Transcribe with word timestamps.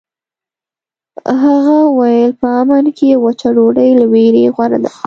هغه 1.43 1.75
وویل 1.87 2.31
په 2.41 2.47
امن 2.61 2.85
کې 2.97 3.09
وچه 3.25 3.49
ډوډۍ 3.55 3.89
له 3.99 4.05
ویرې 4.13 4.43
غوره 4.55 4.79
ده. 4.83 4.91